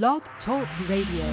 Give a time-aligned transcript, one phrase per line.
[0.00, 1.26] Blog Talk Radio.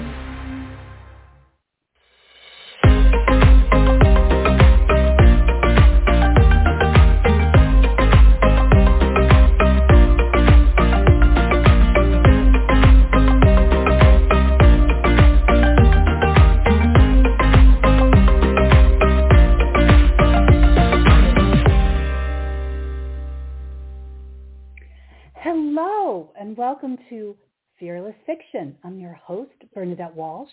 [25.42, 27.36] Hello, and welcome to
[27.80, 28.76] Fearless Fiction.
[28.84, 30.50] I'm your host, Bernadette Walsh,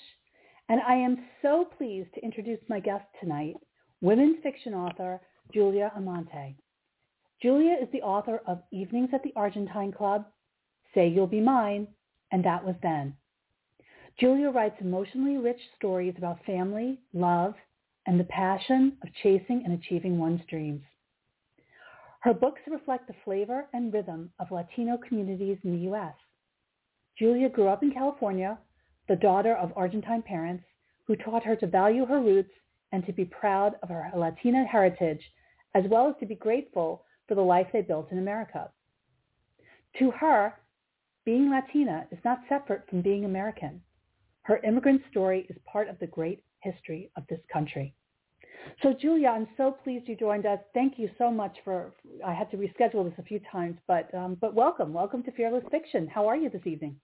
[0.69, 3.55] and I am so pleased to introduce my guest tonight,
[3.99, 5.19] women's fiction author
[5.53, 6.55] Julia Amante.
[7.41, 10.25] Julia is the author of Evenings at the Argentine Club,
[10.95, 11.89] Say You'll Be Mine,
[12.31, 13.13] and That Was Then.
[14.17, 17.55] Julia writes emotionally rich stories about family, love,
[18.05, 20.81] and the passion of chasing and achieving one's dreams.
[22.21, 26.13] Her books reflect the flavor and rhythm of Latino communities in the U.S.
[27.17, 28.59] Julia grew up in California,
[29.07, 30.63] the daughter of Argentine parents
[31.05, 32.51] who taught her to value her roots
[32.91, 35.21] and to be proud of her Latina heritage,
[35.73, 38.69] as well as to be grateful for the life they built in America.
[39.97, 40.53] To her,
[41.25, 43.81] being Latina is not separate from being American.
[44.43, 47.95] Her immigrant story is part of the great history of this country.
[48.83, 50.59] So Julia, I'm so pleased you joined us.
[50.73, 51.93] Thank you so much for,
[52.25, 54.93] I had to reschedule this a few times, but, um, but welcome.
[54.93, 56.07] Welcome to Fearless Fiction.
[56.07, 56.95] How are you this evening?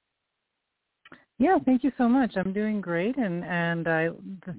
[1.44, 2.38] Yeah, thank you so much.
[2.38, 4.11] I'm doing great, and and I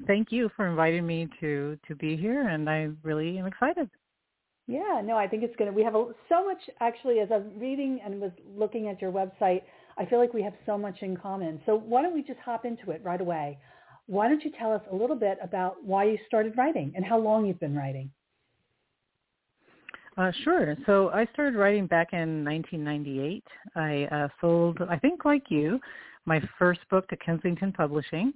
[0.06, 3.88] thank you for inviting me to to be here, and I really am excited.
[4.66, 7.58] Yeah, no, I think it's going to, we have a, so much actually as I'm
[7.58, 9.62] reading and was looking at your website,
[9.98, 11.60] I feel like we have so much in common.
[11.64, 13.58] So why don't we just hop into it right away?
[14.06, 17.18] Why don't you tell us a little bit about why you started writing and how
[17.18, 18.10] long you've been writing?
[20.16, 20.76] Uh, sure.
[20.86, 23.44] So I started writing back in 1998.
[23.74, 25.80] I uh, sold, I think like you,
[26.26, 28.32] my first book to Kensington Publishing.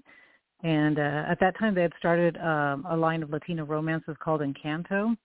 [0.63, 4.41] And uh, at that time, they had started um, a line of Latino romances called
[4.41, 5.07] Encanto.
[5.11, 5.17] And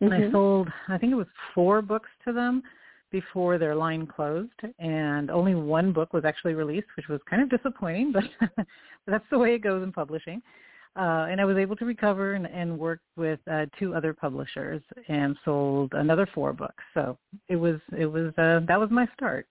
[0.00, 0.28] Mm-hmm.
[0.28, 2.62] I sold, I think it was four books to them
[3.10, 4.52] before their line closed.
[4.78, 8.12] And only one book was actually released, which was kind of disappointing,
[8.46, 8.66] but
[9.06, 10.42] that's the way it goes in publishing.
[10.96, 14.82] Uh, and I was able to recover and, and work with uh, two other publishers
[15.08, 16.82] and sold another four books.
[16.92, 17.16] So
[17.48, 19.46] it was, it was, uh, that was my start.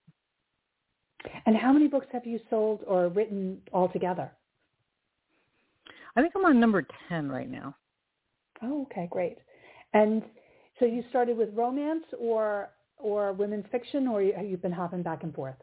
[1.46, 4.32] And how many books have you sold or written altogether?
[6.16, 7.76] I think I'm on number 10 right now.
[8.64, 9.38] Oh, okay, great.
[9.94, 10.24] And
[10.80, 12.70] so you started with romance or
[13.00, 15.62] or women's fiction, or you- have been hopping back and forth?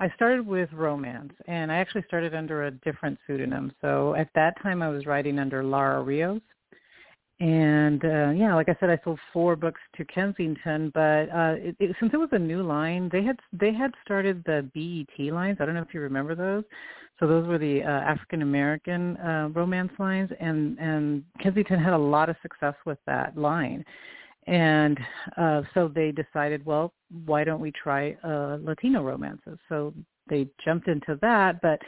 [0.00, 3.72] I started with romance, and I actually started under a different pseudonym.
[3.80, 6.42] So at that time, I was writing under Lara Rios.
[7.40, 11.76] And uh, yeah, like I said, I sold four books to Kensington, but uh, it,
[11.78, 15.58] it, since it was a new line, they had they had started the BET lines.
[15.60, 16.64] I don't know if you remember those.
[17.20, 21.98] So those were the uh, African American uh, romance lines, and and Kensington had a
[21.98, 23.84] lot of success with that line.
[24.48, 24.98] And
[25.36, 26.92] uh, so they decided, well,
[27.26, 29.58] why don't we try uh, Latino romances?
[29.68, 29.92] So
[30.28, 31.78] they jumped into that, but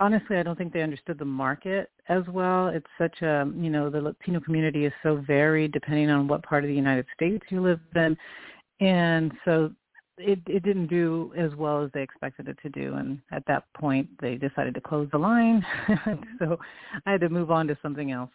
[0.00, 2.68] honestly, I don't think they understood the market as well.
[2.68, 6.64] It's such a, you know, the Latino community is so varied depending on what part
[6.64, 8.16] of the United States you live in.
[8.80, 9.72] And so
[10.18, 12.94] it, it didn't do as well as they expected it to do.
[12.94, 15.64] And at that point, they decided to close the line.
[16.38, 16.58] so
[17.06, 18.30] I had to move on to something else.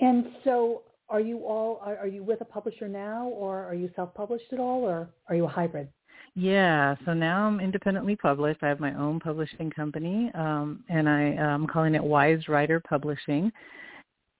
[0.00, 3.90] And so are you all are, are you with a publisher now, or are you
[3.96, 5.88] self-published at all, or are you a hybrid?
[6.38, 8.62] Yeah, so now I'm independently published.
[8.62, 13.50] I have my own publishing company, um, and I, am calling it Wise Writer Publishing.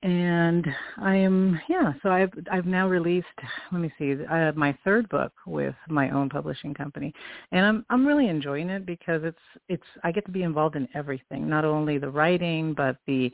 [0.04, 0.64] And
[0.98, 3.26] I am, yeah, so I've I've now released.
[3.72, 7.12] Let me see, have my third book with my own publishing company,
[7.50, 9.36] and I'm I'm really enjoying it because it's
[9.68, 13.32] it's I get to be involved in everything, not only the writing but the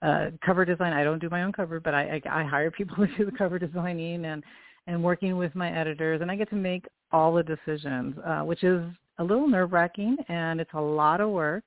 [0.00, 0.94] uh, cover design.
[0.94, 3.36] I don't do my own cover, but I, I I hire people to do the
[3.36, 4.42] cover designing and
[4.86, 8.64] and working with my editors, and I get to make all the decisions, uh, which
[8.64, 8.82] is
[9.18, 11.64] a little nerve wracking and it's a lot of work.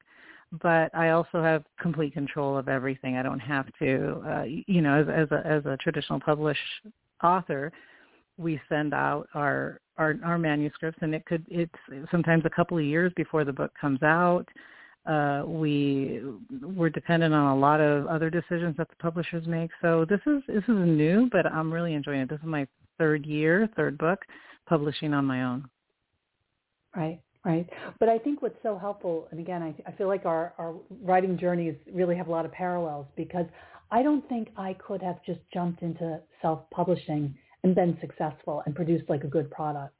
[0.63, 3.17] But I also have complete control of everything.
[3.17, 6.59] I don't have to, uh, you know, as, as a as a traditional published
[7.23, 7.71] author,
[8.37, 11.71] we send out our our, our manuscripts, and it could it's
[12.09, 14.45] sometimes a couple of years before the book comes out.
[15.05, 16.21] Uh, we
[16.63, 19.69] we're dependent on a lot of other decisions that the publishers make.
[19.81, 22.29] So this is this is new, but I'm really enjoying it.
[22.29, 24.19] This is my third year, third book,
[24.69, 25.67] publishing on my own.
[26.95, 27.67] Right, right.
[27.99, 31.37] But I think what's so helpful, and again, I, I feel like our, our writing
[31.37, 33.45] journeys really have a lot of parallels because
[33.91, 39.09] I don't think I could have just jumped into self-publishing and been successful and produced
[39.09, 39.95] like a good product.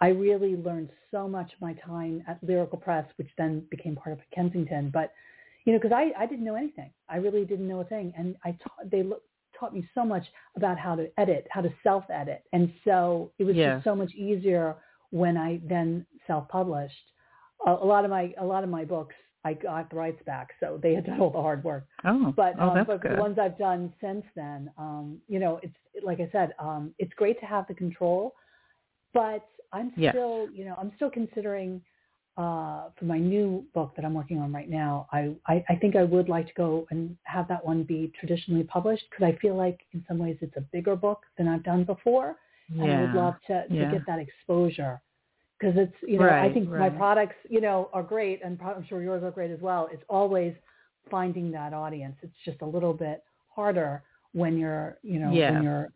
[0.00, 4.20] I really learned so much my time at Lyrical Press, which then became part of
[4.34, 4.90] Kensington.
[4.92, 5.12] But
[5.64, 6.90] you know, because I, I didn't know anything.
[7.08, 9.20] I really didn't know a thing, and I ta- they lo-
[9.60, 10.24] taught me so much
[10.56, 13.74] about how to edit, how to self-edit, and so it was Yeah.
[13.74, 14.76] just so much easier
[15.10, 17.06] when I then self-published.
[17.66, 19.14] A, a lot of my a lot of my books,
[19.44, 21.84] I got the rights back, so they had done all the hard work.
[22.04, 23.12] Oh, But oh, um, that's but good.
[23.12, 27.12] the ones I've done since then, um, you know, it's like I said, um, it's
[27.14, 28.34] great to have the control,
[29.12, 30.14] but I'm Yes.
[30.14, 31.82] still, you know, I'm still considering
[32.40, 34.92] uh, for my new book that I'm working on right now.
[35.18, 35.20] I,
[35.52, 37.00] I I think I would like to go and
[37.36, 40.64] have that one be traditionally published because I feel like in some ways it's a
[40.76, 42.28] bigger book than I've done before,
[42.68, 42.82] yeah.
[42.82, 43.90] and I would love to, to Yeah.
[43.94, 44.94] get that exposure.
[45.58, 48.74] Because it's, you know, I Right, think my products, you know, are great, and pro-
[48.76, 49.82] I'm sure yours are great as well.
[49.94, 50.54] It's always
[51.10, 52.16] finding that audience.
[52.22, 53.18] It's just a little bit
[53.54, 54.02] harder
[54.40, 55.52] when you're, you know, Yeah.
[55.52, 55.86] when you're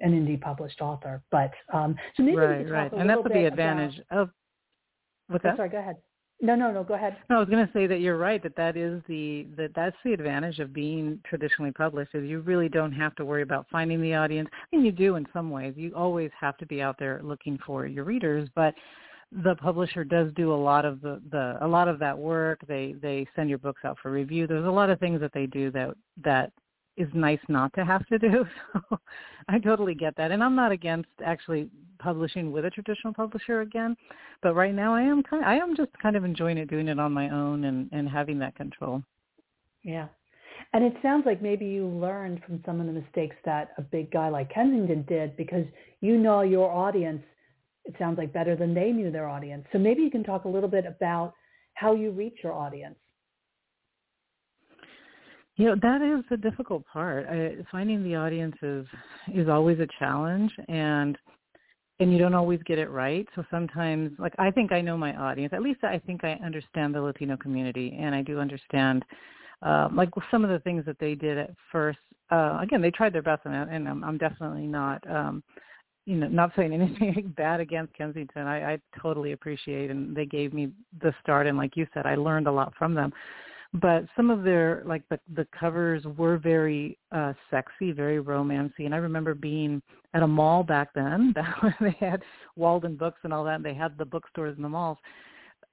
[0.00, 1.22] an indie published author.
[1.30, 2.92] But um, so maybe we right, could talk right.
[2.92, 4.26] a And that's little the bit advantage of
[5.28, 5.56] what's that?
[5.56, 5.96] sorry, go ahead.
[6.40, 7.16] No, no, no, go ahead.
[7.30, 8.42] No, I was going to say that you're right.
[8.42, 12.68] That that is the that that's the advantage of being traditionally published is you really
[12.68, 14.48] don't have to worry about finding the audience.
[14.52, 15.74] I mean, you do in some ways.
[15.76, 18.74] You always have to be out there looking for your readers, but
[19.44, 22.60] the publisher does do a lot of the, the a lot of that work.
[22.66, 24.46] They they send your books out for review.
[24.46, 25.94] There's a lot of things that they do that
[26.24, 26.52] that
[26.96, 28.44] is nice not to have to do.
[28.90, 28.98] So
[29.48, 31.68] I totally get that, and I'm not against actually
[32.04, 33.96] publishing with a traditional publisher again.
[34.42, 35.44] But right now, I am kind.
[35.44, 38.38] I am just kind of enjoying it, doing it on my own, and and having
[38.40, 39.02] that control.
[39.82, 40.08] Yeah.
[40.72, 44.10] And it sounds like maybe you learned from some of the mistakes that a big
[44.10, 45.64] guy like Kensington did because
[46.00, 47.22] you know your audience,
[47.84, 49.64] it sounds like better than they knew their audience.
[49.72, 51.34] So maybe you can talk a little bit about
[51.74, 52.96] how you reach your audience.
[55.56, 57.26] You know, that is the difficult part.
[57.28, 58.86] I, finding the audience is
[59.32, 61.16] is always a challenge, and
[62.00, 63.26] and you don't always get it right.
[63.34, 65.52] So sometimes, like I think I know my audience.
[65.52, 69.04] At least I think I understand the Latino community, and I do understand,
[69.62, 71.98] uh, like some of the things that they did at first.
[72.30, 75.08] Uh, again, they tried their best, and, and I'm, I'm definitely not.
[75.08, 75.42] Um,
[76.06, 78.46] you know, not saying anything bad against Kensington.
[78.46, 80.70] I, I totally appreciate, and they gave me
[81.00, 81.46] the start.
[81.46, 83.12] And like you said, I learned a lot from them
[83.74, 88.94] but some of their like the the covers were very uh sexy very romancy and
[88.94, 89.82] i remember being
[90.14, 92.22] at a mall back then when they had
[92.58, 94.98] Waldenbooks and all that and they had the bookstores in the malls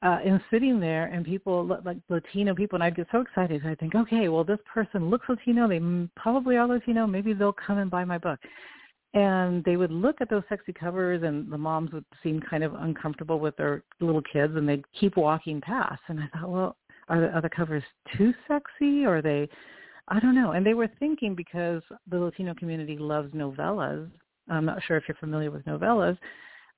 [0.02, 3.76] uh and sitting there and people like latino people and i'd get so excited i
[3.76, 5.80] think okay well this person looks latino they
[6.16, 8.40] probably are latino maybe they'll come and buy my book.
[9.14, 12.74] And they would look at those sexy covers and the moms would seem kind of
[12.76, 16.78] uncomfortable with their little kids and they'd keep walking past and i thought well
[17.12, 17.84] are the other covers
[18.18, 19.06] too sexy?
[19.06, 19.48] Or are they
[20.08, 20.52] i don't know.
[20.54, 24.10] And they were thinking because the latino community loves novelas.
[24.50, 26.18] I'm not sure if you're familiar with novelas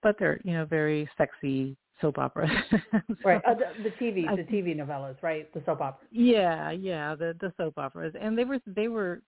[0.04, 2.52] but they're you know very sexy soap operas.
[2.92, 3.42] So- Right.
[3.48, 5.46] Uh, the, the TV, I- the TV novelas, right?
[5.54, 6.10] The soap operas.
[6.12, 8.14] yeah yeah the the soap operas.
[8.20, 9.22] And they were they were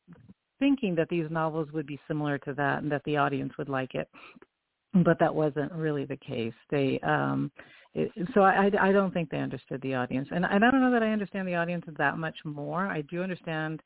[0.59, 3.93] thinking that these novels would be similar to that and that the audience would like
[3.95, 4.07] it.
[5.07, 6.53] But that wasn't really the case.
[6.69, 7.51] They um
[7.95, 10.92] it, so I, I I don't think they understood the audience and I don't know
[10.92, 13.81] that I understand the audience that much more I do understand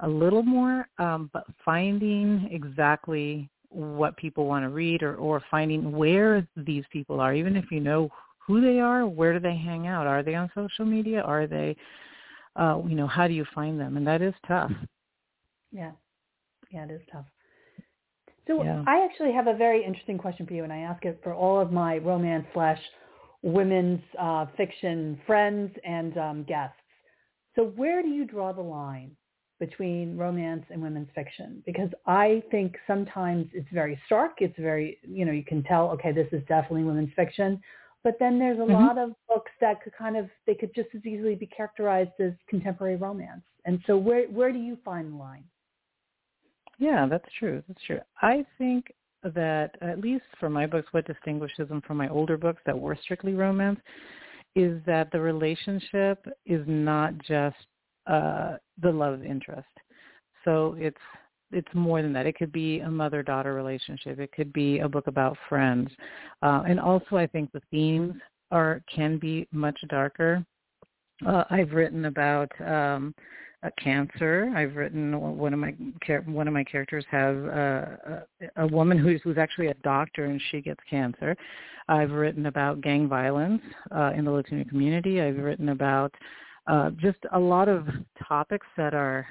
[0.00, 5.92] a little more um but finding exactly what people want to read or or finding
[5.92, 9.86] where these people are even if you know who they are where do they hang
[9.86, 11.76] out are they on social media are they
[12.56, 14.70] uh you know how do you find them and that is tough
[15.74, 15.90] Yeah.
[16.70, 17.26] Yeah, it is tough.
[18.46, 18.84] So Yeah.
[18.86, 21.60] I actually have a very interesting question for you, and I ask it for all
[21.60, 22.80] of my romance slash
[23.44, 26.76] women's uh, fiction friends and um, guests.
[27.54, 29.14] So where do you draw the line
[29.60, 31.62] between romance and women's fiction?
[31.66, 34.38] Because I think sometimes it's very stark.
[34.38, 37.60] It's very, you know, you can tell, okay, this is definitely women's fiction.
[38.02, 38.72] But then there's a Mhm.
[38.72, 42.32] lot of books that could kind of, they could just as easily be characterized as
[42.48, 43.44] contemporary romance.
[43.66, 45.44] And so where, where do you find the line?
[46.78, 47.62] Yeah, that's true.
[47.68, 48.00] That's true.
[48.20, 48.92] I think
[49.34, 52.96] that at least for my books, what distinguishes them from my older books that were
[53.02, 53.80] strictly romance
[54.54, 57.56] is that the relationship is not just
[58.06, 59.68] uh, the love interest.
[60.44, 60.96] So it's
[61.50, 62.26] it's more than that.
[62.26, 64.18] It could be a mother-daughter relationship.
[64.18, 65.88] It could be a book about friends,
[66.42, 68.14] uh, and also I think the themes
[68.50, 70.44] are can be much darker.
[71.26, 73.14] Uh, I've written about um,
[73.64, 74.52] uh, cancer.
[74.54, 75.74] I've written one of my
[76.26, 77.96] one of my characters has uh,
[78.56, 81.36] a, a woman who's who's actually a doctor and she gets cancer.
[81.88, 83.62] I've written about gang violence
[83.94, 85.20] uh, in the Latino community.
[85.20, 86.14] I've written about
[86.66, 87.86] uh, just a lot of
[88.26, 89.26] topics that are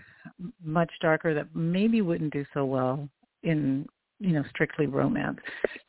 [0.64, 3.08] much darker that maybe wouldn't do so well
[3.44, 3.88] in
[4.20, 5.40] you know strictly romance.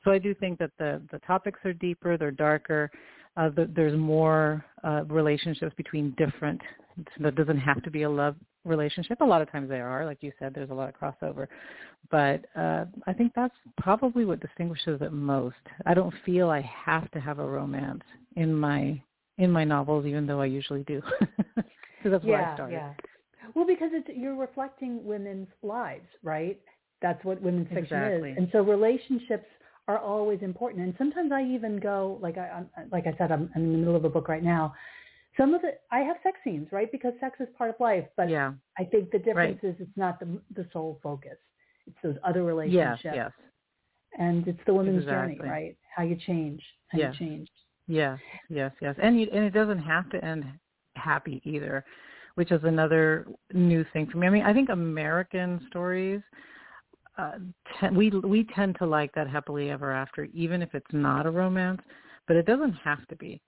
[0.05, 2.91] So I do think that the the topics are deeper, they're darker.
[3.37, 6.61] Uh, the, there's more uh, relationships between different.
[7.21, 9.21] That doesn't have to be a love relationship.
[9.21, 11.47] A lot of times they are, like you said, there's a lot of crossover.
[12.11, 15.57] But uh, I think that's probably what distinguishes it most.
[15.87, 18.03] I don't feel I have to have a romance
[18.37, 19.01] in my
[19.37, 21.03] in my novels, even though I usually do.
[22.05, 22.75] Because that's yeah, where I started.
[22.75, 22.93] Yeah.
[23.55, 26.61] Well, because it's you're reflecting women's lives, right?
[27.01, 28.31] That's what women's fiction exactly.
[28.33, 29.47] is, and so relationships
[29.89, 30.83] are always important.
[30.83, 33.97] And sometimes I even go, like I, like I said, I'm, I'm in the middle
[33.97, 34.75] of a book right now.
[35.37, 36.91] Some of it, I have sex scenes, right?
[36.93, 38.07] Because sex is part of life.
[38.17, 38.53] But yeah.
[38.79, 39.71] I think the difference right.
[39.71, 41.37] is it's not the the sole focus.
[41.87, 43.01] It's those other relationships.
[43.05, 43.33] Yes, yes.
[44.19, 45.37] And it's the woman's exactly.
[45.37, 45.77] journey, right?
[45.95, 47.17] How you change, how yes.
[47.19, 47.49] you change.
[47.87, 48.95] Yes, yes, yes.
[49.03, 50.45] And you, and it doesn't have to end
[50.95, 51.85] happy either,
[52.37, 54.27] which is another new thing for me.
[54.27, 56.23] I mean, I think American stories
[57.19, 57.33] uh,
[57.93, 61.81] we we tend to like that happily ever after, even if it's not a romance,
[62.27, 63.41] but it doesn't have to be.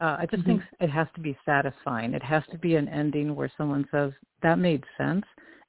[0.00, 0.58] Uh, I just mm-hmm.
[0.58, 2.14] think it has to be satisfying.
[2.14, 5.24] It has to be an ending where someone says that made sense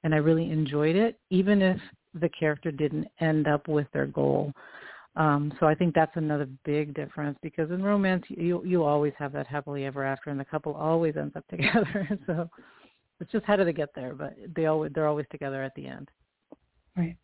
[0.06, 1.78] and I really enjoyed it, even if
[2.14, 4.52] the character didn't end up with their goal.
[5.16, 9.32] Um, so I think that's another big difference because in romance you you always have
[9.32, 12.08] that happily ever after, and the couple always ends up together.
[12.26, 12.48] so
[13.20, 14.14] it's just how do they get there?
[14.14, 16.08] But they always they're always together at the end.
[16.96, 17.16] Right.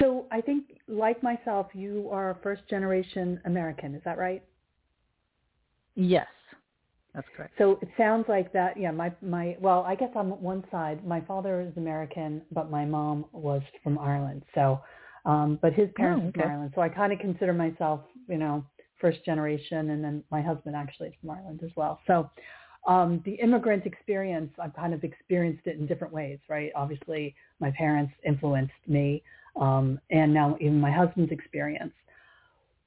[0.00, 3.94] So I think, like myself, you are first generation American.
[3.94, 4.42] Is that right?
[5.96, 6.28] Yes,
[7.14, 7.54] that's correct.
[7.58, 8.78] So it sounds like that.
[8.78, 9.56] Yeah, my my.
[9.60, 13.98] Well, I guess on one side, my father is American, but my mom was from
[13.98, 14.44] Ireland.
[14.54, 14.80] So,
[15.24, 16.72] um, but his parents oh, are from Ireland.
[16.74, 18.64] So I kind of consider myself, you know,
[19.00, 22.00] first generation, and then my husband actually is from Ireland as well.
[22.06, 22.30] So.
[22.88, 26.70] Um, the immigrant experience, I've kind of experienced it in different ways, right?
[26.76, 29.24] Obviously, my parents influenced me
[29.60, 31.92] um, and now even my husband's experience.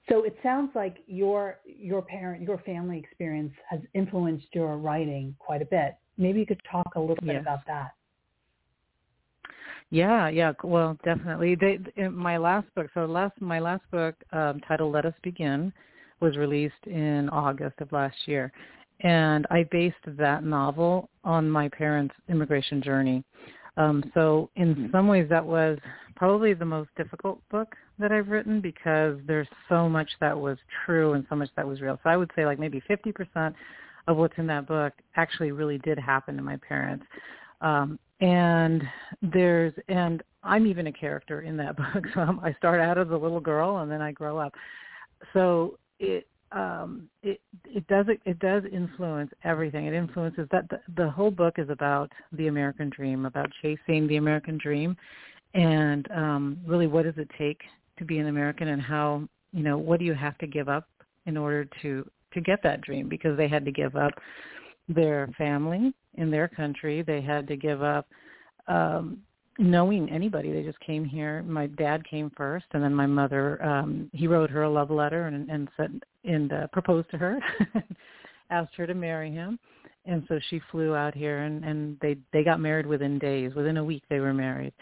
[0.09, 5.61] So it sounds like your your parent your family experience has influenced your writing quite
[5.61, 5.97] a bit.
[6.17, 7.41] Maybe you could talk a little bit yes.
[7.41, 7.91] about that.
[9.91, 11.55] Yeah, yeah, well, definitely.
[11.55, 15.73] They, my last book, so last my last book um, titled "Let Us Begin"
[16.19, 18.51] was released in August of last year,
[19.01, 23.23] and I based that novel on my parents' immigration journey.
[23.77, 25.79] Um, so in some ways, that was
[26.19, 31.13] probably the most difficult book that I've written because there's so much that was true
[31.13, 31.97] and so much that was real.
[32.03, 33.53] So I would say like maybe 50%
[34.07, 37.05] of what's in that book actually really did happen to my parents.
[37.61, 38.83] Um, and
[39.21, 42.03] there's and I'm even a character in that book.
[42.13, 44.53] So I'm, I start out as a little girl and then I grow up.
[45.31, 49.85] So it um, it it does it does influence everything.
[49.85, 54.17] It influences that the, the whole book is about the American dream, about chasing the
[54.17, 54.97] American dream,
[55.53, 57.61] and um, really what does it take
[57.97, 60.87] to be an American and how you know what do you have to give up
[61.25, 63.09] in order to to get that dream?
[63.09, 64.13] Because they had to give up
[64.87, 67.01] their family in their country.
[67.01, 68.07] They had to give up
[68.67, 69.19] um
[69.57, 70.53] knowing anybody.
[70.53, 71.43] They just came here.
[71.43, 75.27] My dad came first and then my mother um he wrote her a love letter
[75.27, 77.39] and and said and uh, proposed to her
[78.51, 79.57] asked her to marry him.
[80.05, 83.55] And so she flew out here and and they they got married within days.
[83.55, 84.73] Within a week they were married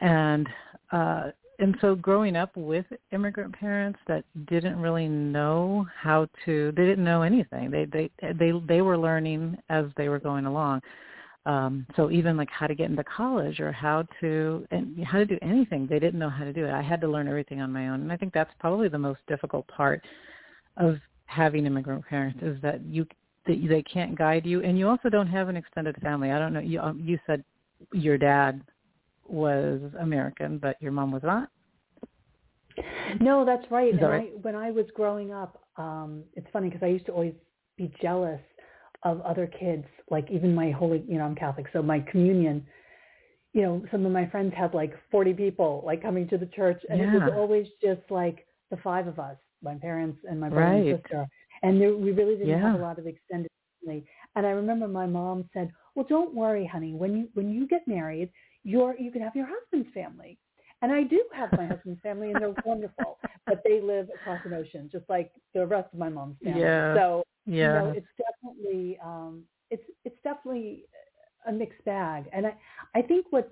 [0.00, 0.48] and
[0.90, 6.84] uh and so growing up with immigrant parents that didn't really know how to they
[6.84, 7.70] didn't know anything.
[7.70, 10.80] They they they they were learning as they were going along.
[11.46, 15.26] Um so even like how to get into college or how to and how to
[15.26, 16.72] do anything they didn't know how to do it.
[16.72, 18.00] I had to learn everything on my own.
[18.00, 20.02] And i think that's probably the most difficult part
[20.78, 20.96] of
[21.26, 23.06] having immigrant parents is that you
[23.46, 24.62] that they can't guide you.
[24.62, 26.30] And you also don't have an extended family.
[26.30, 27.44] I don't know you um, you said
[27.92, 28.62] your dad
[29.32, 31.48] was American, but your mom was not.
[33.20, 33.92] No, that's right.
[33.92, 34.30] That and right?
[34.34, 37.34] I, when I was growing up, um, it's funny because I used to always
[37.76, 38.40] be jealous
[39.04, 39.84] of other kids.
[40.10, 42.66] Like even my holy, you know, I'm Catholic, so my communion.
[43.52, 46.80] You know, some of my friends had like 40 people like coming to the church,
[46.88, 47.08] and yeah.
[47.08, 50.86] it was always just like the five of us, my parents and my brother right.
[50.86, 51.26] and sister,
[51.62, 52.70] and there, we really didn't yeah.
[52.70, 53.50] have a lot of extended
[53.84, 54.06] family.
[54.36, 56.94] And I remember my mom said, "Well, don't worry, honey.
[56.94, 58.30] When you when you get married,
[58.64, 60.38] you're you can have your husband's family."
[60.82, 64.52] And I do have my husband's family, and they're wonderful, but they live across an
[64.52, 66.60] ocean, just like the rest of my mom's family.
[66.60, 66.94] Yeah.
[66.94, 67.54] So yeah.
[67.54, 70.84] you know, it's definitely um, it's it's definitely
[71.46, 72.24] a mixed bag.
[72.32, 72.54] And I
[72.94, 73.48] I think what's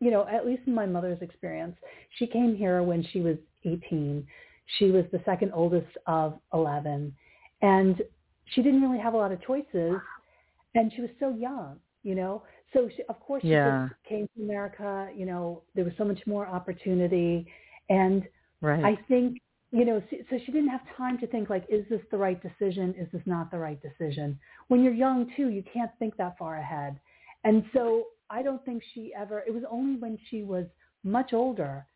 [0.00, 1.76] you know, at least in my mother's experience,
[2.18, 4.26] she came here when she was 18.
[4.78, 7.14] She was the second oldest of 11,
[7.62, 8.02] and
[8.46, 9.94] she didn't really have a lot of choices,
[10.74, 12.42] and she was so young, you know.
[12.74, 13.88] So she, of course she yeah.
[13.88, 15.08] just came to America.
[15.16, 17.46] You know, there was so much more opportunity,
[17.88, 18.24] And
[18.60, 18.84] right.
[18.84, 19.38] I think,
[19.70, 22.94] you know, so she didn't have time to think like, is this the right decision?
[22.98, 24.38] Is this not the right decision?
[24.68, 26.98] When you're young too, you can't think that far ahead.
[27.44, 30.66] And so I don't think she ever, it was only when she was
[31.02, 31.86] much older,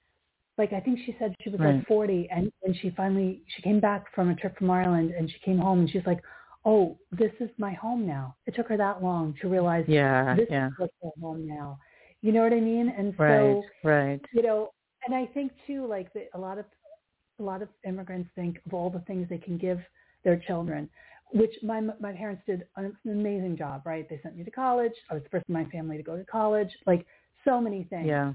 [0.58, 1.76] like I think she said she was Right.
[1.76, 5.30] like 40 and, and she finally, she came back from a trip from Ireland and
[5.30, 6.20] she came home and she's like,
[6.64, 8.36] oh, this is my home now.
[8.46, 10.68] It took her that long to realize yeah, this yeah.
[10.68, 10.72] is
[11.02, 11.78] her home now.
[12.20, 12.92] You know what I mean?
[12.96, 14.20] And Right, so, right.
[14.32, 14.70] you know,
[15.06, 16.64] and I think too, like the, a lot of
[17.40, 19.78] a lot of immigrants think of all the things they can give
[20.24, 20.88] their children,
[21.32, 23.82] which my my parents did an amazing job.
[23.86, 24.08] Right?
[24.08, 24.92] They sent me to college.
[25.10, 26.70] I was the first in my family to go to college.
[26.86, 27.06] Like
[27.44, 28.08] so many things.
[28.08, 28.32] Yeah.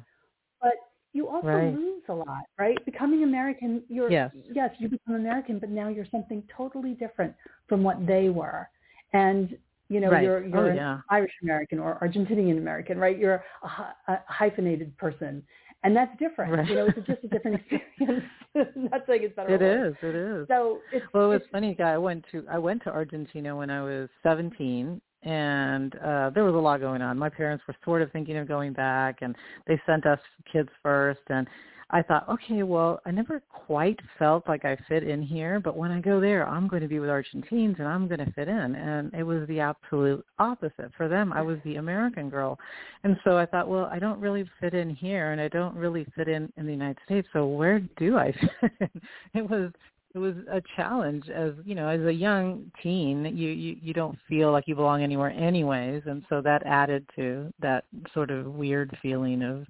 [0.62, 0.76] But
[1.12, 1.74] you also Right.
[1.74, 2.84] lose a lot, right?
[2.86, 4.32] Becoming American, you're Yes.
[4.52, 7.36] yes, you become American, but now you're something totally different
[7.74, 8.70] from what they were,
[9.14, 9.58] and
[9.90, 10.24] you know Right.
[10.24, 11.00] you're Oh, you're an yeah.
[11.10, 13.18] Irish American or Argentinian American, right?
[13.18, 13.68] You're a,
[14.14, 15.42] a hyphenated person,
[15.84, 16.52] and that's different.
[16.54, 16.68] Right.
[16.70, 18.26] You know, it's just a different experience.
[18.94, 19.56] Not saying it's better.
[19.56, 19.96] It is.
[20.04, 20.48] It is.
[20.48, 21.94] So it's Well, it was it's, funny, guy.
[21.94, 26.56] I went to I went to Argentina when I was 17, and uh there was
[26.56, 27.18] a lot going on.
[27.18, 29.36] My parents were sort of thinking of going back, and
[29.68, 30.20] they sent us
[30.52, 31.22] kids first.
[31.30, 31.48] And
[31.94, 35.92] I thought, okay, well, I never quite felt like I fit in here, but when
[35.92, 38.76] I go there, I'm going to be with Argentines, and I'm going to fit in.
[38.76, 41.32] And it was the absolute opposite for them.
[41.32, 42.58] I was the American girl,
[43.04, 46.08] and so I thought, well, I don't really fit in here, and I don't really
[46.16, 47.28] fit in in the United States.
[47.32, 49.02] So where do I fit in?
[49.36, 49.72] It was
[50.16, 54.18] it was a challenge as you know as a young teen you, you you don't
[54.30, 56.04] feel like you belong anywhere anyways.
[56.06, 59.66] And so that added to that sort of weird feeling of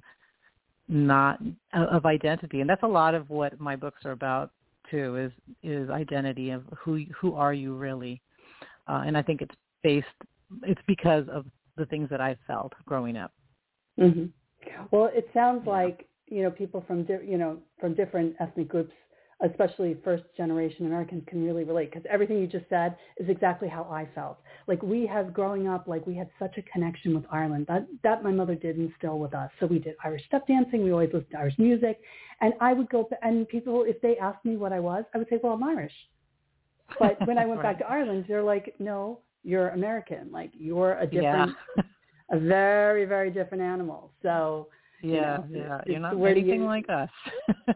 [0.90, 1.40] not
[1.74, 2.62] of identity.
[2.62, 4.52] And that's a lot of what my books are about
[4.92, 5.32] too is
[5.64, 8.22] is identity of who who are you really?
[8.88, 10.06] Uh, and i think it's based
[10.64, 11.46] it's because of
[11.78, 13.32] the things that i felt growing up.
[13.98, 14.26] Hmm
[14.92, 18.94] Well, it sounds like you know people from di- you know from different ethnic groups,
[19.42, 23.84] especially first generation Americans, can really relate because everything you just said is exactly how
[23.84, 24.40] I felt.
[24.68, 28.24] Like we have growing up, like we had such a connection with Ireland that that
[28.24, 29.52] my mother did instill with us.
[29.60, 30.84] So we did Irish step dancing.
[30.84, 32.00] We always listened to Irish music,
[32.42, 35.30] and I would go and people if they asked me what I was, I would
[35.30, 35.94] say, well, I'm Irish.
[37.00, 40.32] But when I went back to Ireland, they're like, no, you're American.
[40.32, 41.84] Like you're a different yeah
[42.32, 44.12] a very, very different animal.
[44.22, 44.70] So
[45.02, 47.10] yeah know, yeah it's- you're not anything you- like us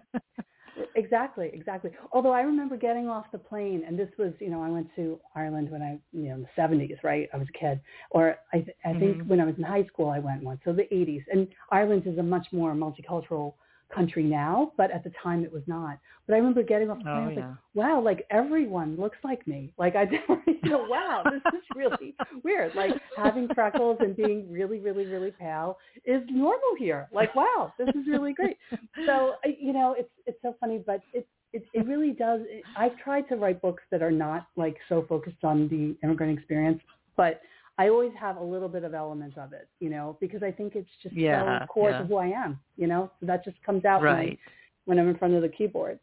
[0.97, 1.91] exactly, exactly.
[2.11, 5.19] Although I remember getting off the plane, and this was, you know, I went to
[5.35, 7.29] Ireland when I, you know, in the seventies, right?
[7.33, 7.79] I was a kid,
[8.11, 9.27] or I, th- I think Mhm.
[9.27, 10.59] when I was in high school, I went once.
[10.65, 13.53] So the eighties, and Ireland is a much more multicultural
[13.93, 15.97] country now, but at the time it was not.
[16.25, 19.19] But I remember getting the plane, oh I was like, yeah wow, like everyone looks
[19.23, 19.71] like me.
[19.77, 20.03] Like I,
[20.47, 22.75] you know, wow, this is really weird.
[22.75, 27.07] Like having freckles and being really, really, really pale is normal here.
[27.13, 28.57] Like wow, this is really great.
[29.05, 32.41] So you know, it's it's so funny, but it it, it really does.
[32.45, 36.37] It, I've tried to write books that are not like so focused on the immigrant
[36.37, 36.81] experience,
[37.15, 37.41] but
[37.77, 40.75] I always have a little bit of elements of it, you know, because I think
[40.75, 41.99] it's just Yeah, so core yeah.
[41.99, 43.11] to who I am, you know.
[43.19, 44.39] So that just comes out when, right
[44.85, 45.99] when I'm in front of the keyboard.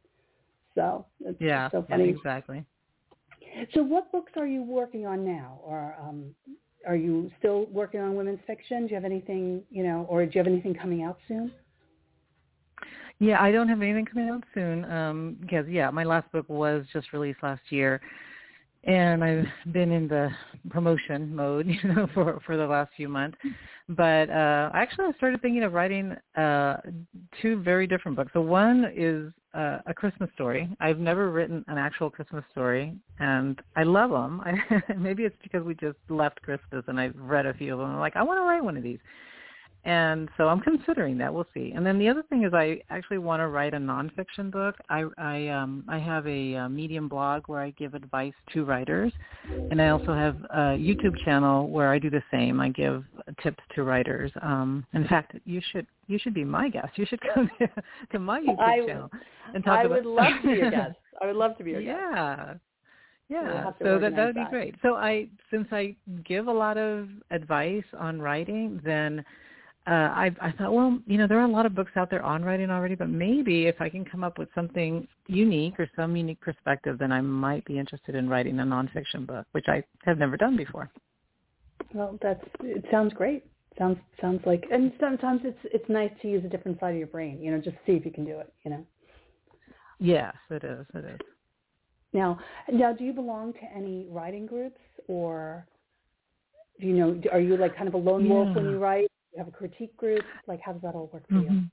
[0.74, 2.10] So it's yeah, so yeah funny.
[2.10, 2.64] exactly
[3.74, 5.60] So what books are you working on now?
[5.64, 6.34] Or um,
[6.86, 8.82] are you still working on women's fiction?
[8.82, 11.52] Do you have anything, you know, or do you have anything coming out soon?
[13.20, 16.84] Yeah, I don't have anything coming out soon um, because yeah, my last book was
[16.92, 18.00] just released last year,
[18.86, 20.30] and I've been in the
[20.70, 23.38] promotion mode, you know, for for the last few months.
[23.88, 26.76] But uh, actually, I started thinking of writing uh,
[27.42, 28.30] two very different books.
[28.32, 30.68] So one is uh, a Christmas story.
[30.80, 34.40] I've never written an actual Christmas story, and I love them.
[34.40, 37.90] I, maybe it's because we just left Christmas, and I've read a few of them.
[37.90, 39.00] I'm like, I want to write one of these
[39.84, 41.32] and so I'm considering that.
[41.32, 41.72] We'll see.
[41.74, 44.76] And then the other thing is, I actually want to write a nonfiction book.
[44.88, 49.12] I I um I have a, uh Medium blog where I give advice to writers,
[49.70, 52.60] and I also have a YouTube channel where I do the same.
[52.60, 53.04] I give
[53.42, 54.32] tips to writers.
[54.42, 56.96] Um, in fact, you should you should be my guest.
[56.96, 57.50] You should come
[58.10, 59.10] to, my YouTube I channel
[59.54, 59.98] and talk I about.
[59.98, 60.96] I would love to be your guest.
[61.22, 61.98] I would love to be your guest.
[62.00, 62.54] Yeah.
[63.30, 64.50] We'll Yeah, so that that would be that.
[64.50, 64.74] great.
[64.82, 69.24] So I, since I give a lot of advice on writing, then
[69.86, 72.22] uh, I, I thought, well, you know, there are a lot of books out there
[72.22, 76.16] on writing already, but maybe if I can come up with something unique or some
[76.16, 80.16] unique perspective, then I might be interested in writing a nonfiction book, which I have
[80.16, 80.90] never done before.
[81.92, 82.84] Well, that's it.
[82.90, 83.44] Sounds great.
[83.76, 87.08] Sounds sounds like, and sometimes it's it's nice to use a different side of your
[87.08, 87.42] brain.
[87.42, 88.52] You know, just see if you can do it.
[88.64, 88.86] You know.
[89.98, 90.86] Yes, it is.
[90.94, 91.18] It is.
[92.12, 92.38] Now,
[92.72, 95.66] now, do you belong to any writing groups, or
[96.80, 97.20] do you know?
[97.32, 99.10] Are you like kind of a lone wolf when you write?
[99.34, 100.24] You have a critique group?
[100.46, 101.48] Like, how does that all work for you?
[101.48, 101.70] Mhm.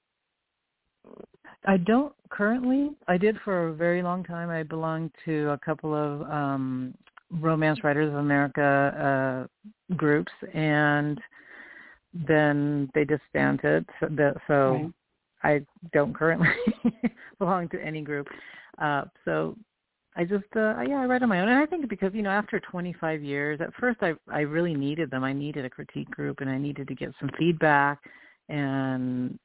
[1.65, 2.95] I don't currently.
[3.07, 4.49] I did for a very long time.
[4.49, 6.95] I belonged to a couple of um
[7.29, 9.47] Romance Writers of America
[9.91, 11.21] uh groups and
[12.13, 13.87] then they disbanded.
[13.99, 14.93] So, the, so Right.
[15.43, 16.49] I don't currently
[17.39, 18.27] belong to any group.
[18.79, 19.55] Uh so
[20.15, 21.47] I just uh yeah, I write on my own.
[21.49, 25.09] And I think because, you know, after 25 years, at first I I really needed
[25.09, 25.23] them.
[25.23, 27.99] I needed a critique group and I needed to get some feedback
[28.49, 29.39] and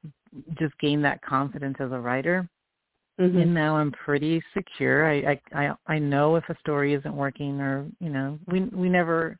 [0.59, 2.49] just gain that confidence as a writer.
[3.19, 3.41] Mhm.
[3.43, 5.09] And now I'm pretty secure.
[5.09, 8.89] I, I I I know if a story isn't working or, you know, we we
[8.89, 9.37] never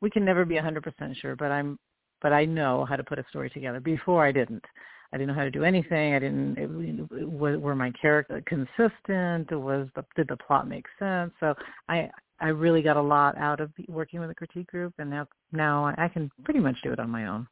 [0.00, 1.78] we can never be a 100% sure, but I'm
[2.22, 3.80] but I know how to put a story together.
[3.80, 4.64] Before I didn't.
[5.12, 6.14] I didn't know how to do anything.
[6.14, 6.56] I didn't.
[6.56, 9.50] It, it, were were my character consistent?
[9.50, 11.32] Was the did the plot make sense?
[11.40, 11.54] So
[11.88, 15.26] I I really got a lot out of working with a critique group, and now
[15.52, 17.48] now I can pretty much do it on my own.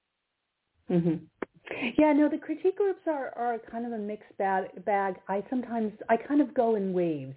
[0.89, 1.15] hmm
[1.99, 4.85] Yeah, no, the critique groups are are kind of a mixed bag.
[4.85, 5.17] Bag.
[5.29, 7.35] I sometimes I kind of go in waves.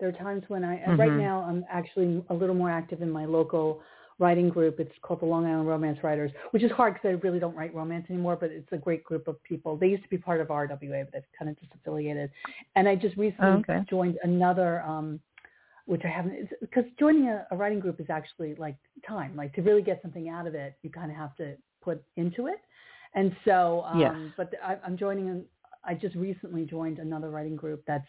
[0.00, 3.10] There are times when I and right now I'm actually a little more active in
[3.10, 3.80] my local
[4.18, 4.78] writing group.
[4.80, 7.74] It's called the Long Island Romance Writers, which is hard because I really don't write
[7.74, 8.36] romance anymore.
[8.36, 9.76] But it's a great group of people.
[9.76, 12.30] They used to be part of RWA, but they've kind of disaffiliated.
[12.76, 13.84] And I just recently Oh, okay.
[13.88, 14.82] joined another.
[14.82, 15.20] um
[15.86, 19.34] which I haven't, because joining a, a writing group is actually like time.
[19.34, 22.46] Like to really get something out of it, you kind of have to put into
[22.46, 22.60] it.
[23.14, 24.14] And so, um, Yes.
[24.36, 25.44] but I, I'm joining,
[25.84, 28.06] I just recently joined another writing group that's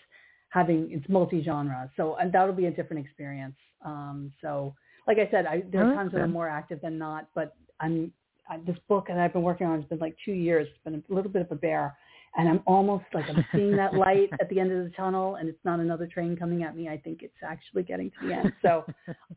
[0.50, 1.90] having, it's multi-genre.
[1.98, 3.56] So and that'll be a different experience.
[3.84, 4.76] Um, so
[5.08, 7.56] like I said, I, there Oh, are times when I'm more active than not, but
[7.80, 8.12] I'm,
[8.50, 10.68] I, this book that I've been working on has been like two years.
[10.70, 11.96] It's been a little bit of a bear.
[12.36, 15.48] And I'm almost like I'm seeing that light at the end of the tunnel, and
[15.48, 16.90] it's not another train coming at me.
[16.90, 18.54] I think it's actually getting to the end.
[18.64, 18.86] So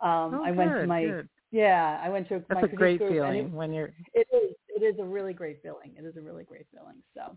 [0.01, 1.29] um, oh, I went to my good.
[1.51, 4.57] yeah, I went to That's my a great group, feeling when you're It, it is.
[4.69, 5.93] It is a really great feeling.
[5.95, 6.97] It is a really great feeling.
[7.15, 7.37] So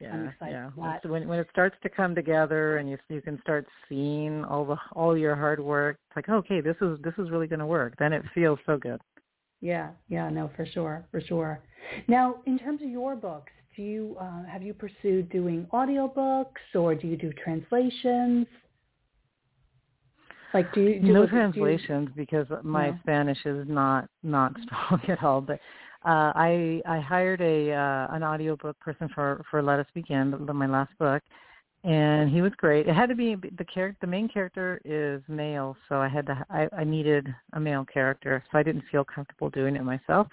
[0.00, 3.66] yeah yeah When when when it starts to come together and you you can start
[3.88, 7.46] seeing all the all your hard work it's like okay this is this is really
[7.46, 9.00] going to work then it feels so good
[9.60, 11.60] yeah, yeah, no, for sure, for sure.
[12.08, 16.94] Now, in terms of your books, do you uh, have you pursued doing audiobooks or
[16.94, 18.46] do you do translations?
[20.54, 22.96] Like, do you do no do you- translations because my.
[23.00, 25.40] Spanish is not not strong at all.
[25.40, 25.60] But
[26.06, 30.66] uh, I I hired a uh, an audiobook person for for Let Us Begin, my
[30.66, 31.22] last book,
[31.82, 32.86] and he was great.
[32.86, 33.98] It had to be the character.
[34.02, 36.44] The main character is male, so I had to.
[36.48, 40.28] I, I needed a male character, so I didn't feel comfortable doing it myself.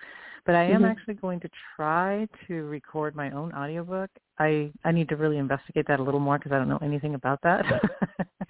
[0.45, 0.91] But I am Mhm.
[0.91, 4.11] actually going to try to record my own audiobook.
[4.37, 7.15] I I need to really investigate that a little more because I don't know anything
[7.15, 7.65] about that.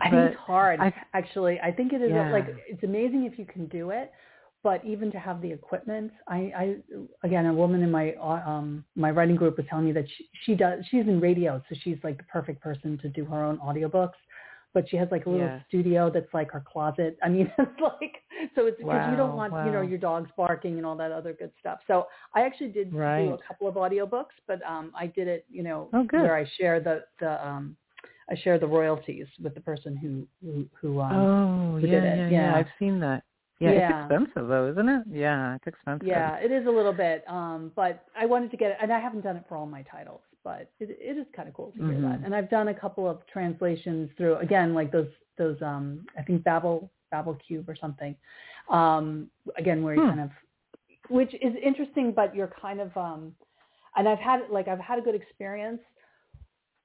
[0.00, 0.80] I think it's hard.
[0.80, 2.30] I- actually, I think it is Yeah.
[2.32, 4.12] like it's amazing if you can do it,
[4.62, 6.76] but even to have the equipment, I, I
[7.22, 10.28] again, a woman in my uh, um my writing group was telling me that she,
[10.44, 10.84] she does.
[10.90, 14.18] She's in radio, so she's like the perfect person to do her own audiobooks.
[14.74, 15.60] But she has like a little Yeah.
[15.68, 17.16] studio that's like her closet.
[17.22, 18.16] I mean, it's like
[18.54, 21.10] so it's because you don't Wow, want you know your dogs barking and all that
[21.12, 21.78] other good stuff.
[21.86, 25.62] So I actually did do a couple of audiobooks, but um I did it you
[25.62, 27.76] know Oh, where I share the the um
[28.30, 32.04] I share the royalties with the person who who, who um Oh, who yeah, did
[32.04, 32.32] it.
[32.32, 32.56] yeah, Yeah.
[32.56, 33.22] I've seen that.
[33.60, 33.88] Yeah, Yeah.
[34.04, 35.02] it's expensive though, isn't it?
[35.10, 36.06] Yeah, it's expensive.
[36.06, 39.00] yeah it is a little bit um but I wanted to get it and I
[39.00, 41.78] haven't done it for all my titles but it it is kind of cool to
[41.78, 42.24] hear that Mhm.
[42.24, 46.44] and I've done a couple of translations through again like those those um I think
[46.44, 48.14] Babel Babel Cube or something
[48.70, 50.08] um again where you Hmm.
[50.08, 50.30] kind of
[51.08, 53.34] which is interesting but you're kind of um
[53.96, 55.80] and I've had like I've had a good experience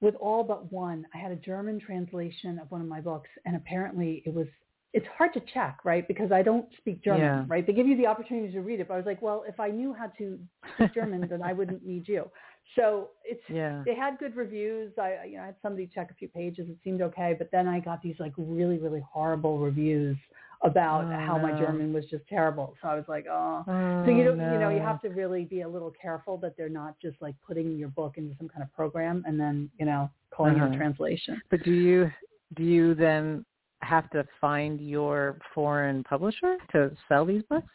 [0.00, 1.06] with all but one.
[1.14, 4.48] I had a German translation of one of my books, and apparently it was.
[4.94, 6.06] It's hard to check, right?
[6.06, 7.44] Because I don't speak German, Yeah.
[7.48, 7.66] right?
[7.66, 9.68] They give you the opportunity to read it, but I was like, well, if I
[9.68, 10.38] knew how to
[10.76, 12.30] speak German, then I wouldn't need you.
[12.76, 13.82] So it's Yeah.
[13.84, 14.92] they had good reviews.
[14.98, 16.68] I you know I had somebody check a few pages.
[16.68, 20.16] It seemed okay, but then I got these like really really horrible reviews
[20.62, 21.52] about Oh, how my.
[21.52, 22.74] German was just terrible.
[22.80, 25.44] So I was like, oh, Oh, so you don't, you know, you have to really
[25.44, 28.62] be a little careful that they're not just like putting your book into some kind
[28.62, 30.72] of program and then, you know, calling it Uh-huh.
[30.72, 31.42] a translation.
[31.50, 32.10] But do you
[32.56, 33.44] do you then
[33.84, 37.68] have to find your foreign publisher to sell these books?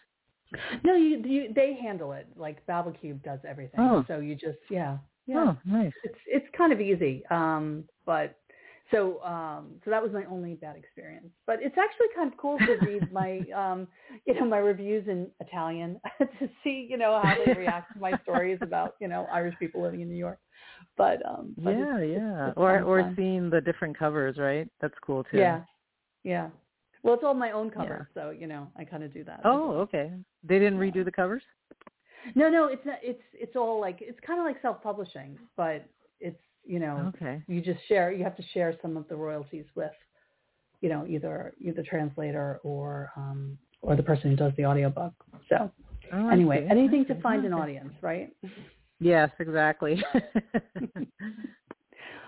[0.83, 2.27] No, you, you they handle it.
[2.35, 3.79] Like Babelcube does everything.
[3.79, 4.03] Oh.
[4.07, 5.53] So you just, yeah, yeah.
[5.53, 5.93] Oh, nice.
[6.03, 7.23] It's it's kind of easy.
[7.29, 8.35] Um, but
[8.89, 11.27] so um, so that was my only bad experience.
[11.45, 13.87] But it's actually kind of cool to read my um,
[14.25, 18.13] you know my reviews in Italian to see you know how they react to my
[18.23, 20.39] stories about you know Irish people living in New York.
[20.97, 22.47] But um, but Yeah, it's- yeah.
[22.47, 23.13] it's Or or fun.
[23.15, 24.67] seeing the different covers, right?
[24.81, 25.37] That's cool too.
[25.37, 25.61] Yeah,
[26.23, 26.49] yeah.
[27.03, 29.41] Well, it's all my own covers, so you know I kind of do that.
[29.45, 30.11] Oh, okay.
[30.43, 30.91] They didn't Yeah.
[30.91, 31.43] redo the covers?
[32.35, 35.85] No, no, it's not, it's it's all like it's kind of like self-publishing, but
[36.19, 37.41] it's you know, Okay.
[37.47, 38.11] you just share.
[38.11, 39.91] You have to share some of the royalties with,
[40.81, 45.13] you know, either either the translator or um, or the person who does the audiobook.
[45.47, 45.71] So
[46.11, 48.35] Oh, anyway, anything to find an audience, right?
[48.99, 50.03] Yes, exactly.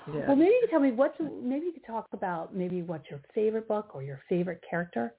[0.08, 0.28] yeah.
[0.28, 3.22] Well, maybe you could tell me what's maybe you could talk about maybe what's your
[3.34, 5.14] favorite book or your favorite character.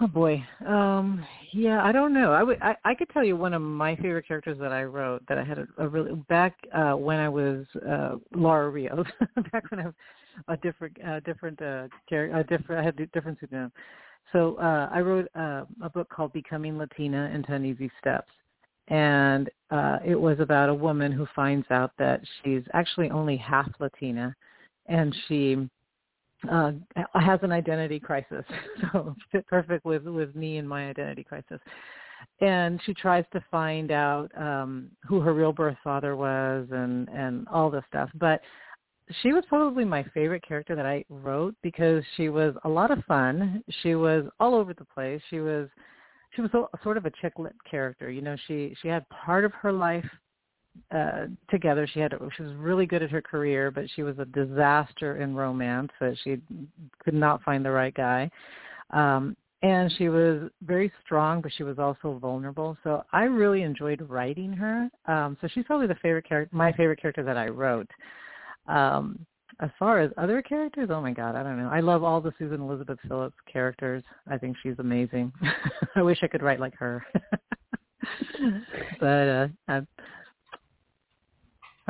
[0.00, 0.42] Oh boy.
[0.66, 2.32] Um yeah, I don't know.
[2.32, 5.22] I would I, I could tell you one of my favorite characters that I wrote
[5.28, 9.06] that I had a, a really back uh when I was uh Laura Rios
[9.52, 9.94] back when I was
[10.48, 13.72] a different uh different uh character a different I had a different pseudonym.
[14.32, 18.30] So uh I wrote uh, a book called Becoming Latina in 10 Easy Steps.
[18.90, 23.68] And uh it was about a woman who finds out that she's actually only half
[23.80, 24.34] Latina
[24.86, 25.68] and she
[26.50, 26.72] uh,
[27.14, 28.44] has an identity crisis.
[28.92, 31.60] So fit perfect with with me and my identity crisis.
[32.40, 37.46] And she tries to find out um, who her real birth father was and and
[37.48, 38.10] all this stuff.
[38.14, 38.40] But
[39.22, 43.04] she was probably my favorite character that I wrote because she was a lot of
[43.04, 43.62] fun.
[43.82, 45.20] She was all over the place.
[45.30, 45.68] She was
[46.30, 48.10] she was a, sort of a chick lit character.
[48.10, 50.06] You know, she she had part of her life
[50.92, 51.86] uh together.
[51.92, 55.34] She had she was really good at her career but she was a disaster in
[55.34, 56.38] romance so she
[57.02, 58.30] could not find the right guy.
[58.90, 62.76] Um and she was very strong but she was also vulnerable.
[62.84, 64.88] So i really enjoyed writing her.
[65.06, 67.90] Um so she's probably the favorite character my favorite character that i wrote.
[68.68, 69.26] Um
[69.60, 72.32] as far as other characters oh my god i don't know i love all the
[72.38, 75.32] susan elizabeth phillips characters i think she's amazing
[75.96, 77.04] i wish i could write like her
[79.00, 79.80] but uh I,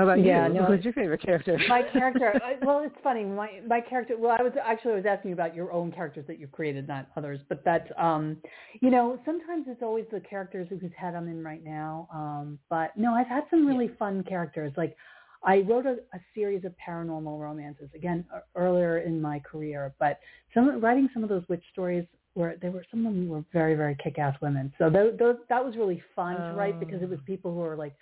[0.00, 0.54] how about Yeah, you?
[0.54, 1.60] no, Who's your favorite character?
[1.68, 2.40] My character.
[2.62, 3.22] Well, it's funny.
[3.24, 4.16] My my character.
[4.18, 6.88] Well, I was actually I was asking you about your own characters that you've created,
[6.88, 7.40] not others.
[7.50, 8.38] But that's um,
[8.80, 12.08] you know, sometimes it's always the characters whose head I'm in right now.
[12.14, 14.72] Um, but no, I've had some really fun characters.
[14.74, 14.96] Like
[15.42, 18.24] I wrote a, a series of paranormal romances again
[18.54, 20.20] earlier in my career, but
[20.54, 23.74] some writing some of those witch stories were there were some of them were very
[23.74, 24.72] very kick-ass women.
[24.78, 27.26] So those, those that was really fun to write because it was Oh.
[27.26, 27.94] people who were like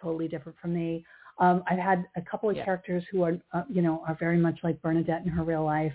[0.00, 1.04] totally different from me.
[1.38, 2.64] Um, I've had a couple of Yeah.
[2.64, 5.92] characters who are, uh, you know, are very much like Bernadette in her real life.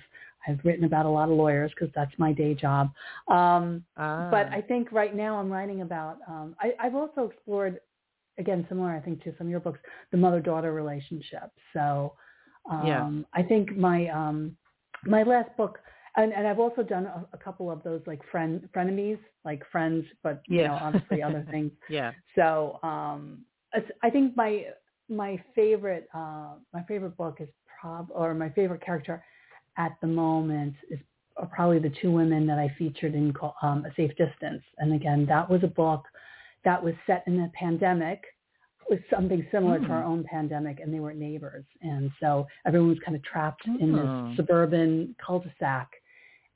[0.48, 2.92] I've written about a lot of lawyers because that's my day job.
[3.28, 4.28] Um, Ah.
[4.30, 6.18] but I think right now I'm writing about.
[6.28, 7.80] Um, I, I've also explored,
[8.42, 9.80] again, similar I think to some of your books,
[10.12, 11.50] the mother-daughter relationship.
[11.74, 12.14] So
[12.70, 13.42] um, Yeah.
[13.42, 14.58] I think my um,
[15.06, 15.80] my last book,
[16.18, 20.06] and, and I've also done a, a couple of those like friend frenemies, like friends,
[20.24, 20.68] but you Yeah.
[20.68, 21.72] know, obviously other things.
[21.90, 22.12] yeah.
[22.36, 23.46] So um,
[24.04, 24.66] I think my
[25.10, 27.50] my favorite uh, my favorite book is
[27.80, 29.24] prob or my favorite character
[29.78, 31.00] at the moment is
[31.38, 34.64] are probably the two women that I featured in um, A Safe Distance.
[34.80, 36.04] And again, that was a book
[36.64, 38.24] that was set in a pandemic
[38.90, 39.92] with something similar to Hmm.
[39.92, 41.66] our own pandemic, and they were neighbors.
[41.82, 44.28] And so everyone was kind of trapped in Oh.
[44.28, 45.90] this suburban cul-de-sac,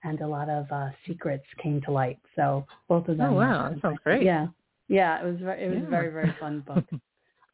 [0.04, 2.20] and a lot of uh, secrets came to light.
[2.36, 3.34] So both of them.
[3.34, 4.24] Oh wow, that sounds great.
[4.24, 4.48] Yeah,
[4.88, 6.86] yeah, it was very, it was a very very fun book.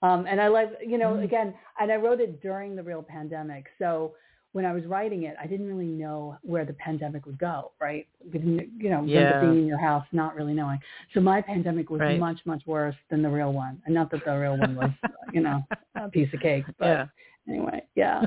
[0.04, 1.24] Um, and I like, you know, Mm.
[1.24, 3.68] again, and I wrote it during the real pandemic.
[3.78, 4.16] So
[4.54, 8.08] when I was writing it, I didn't really know where the pandemic would go, right?
[8.34, 9.40] You know, Yeah.
[9.40, 10.80] being in your house, not really knowing.
[11.14, 12.20] So my pandemic was Right.
[12.20, 13.82] much, much worse than the real one.
[13.86, 14.92] And not that the real one was,
[15.32, 15.64] you know,
[15.96, 17.08] a piece of cake, but yeah.
[17.48, 18.26] anyway, yeah.